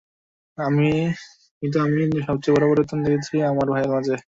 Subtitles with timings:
[1.63, 4.15] কিন্তু আমি সবচেয়ে বড় পরিবর্তন দেখেছি আমার ভাইয়ের মাঝে।